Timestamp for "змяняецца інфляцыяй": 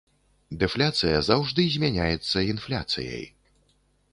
1.75-3.25